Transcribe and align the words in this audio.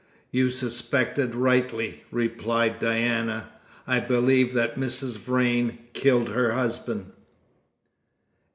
"You 0.31 0.49
suspected 0.49 1.35
rightly," 1.35 2.03
replied 2.09 2.79
Diana. 2.79 3.49
"I 3.85 3.99
believe 3.99 4.55
that 4.55 4.73
Mrs. 4.75 5.19
Vrain 5.19 5.77
killed 5.93 6.29
her 6.29 6.53
husband." 6.53 7.11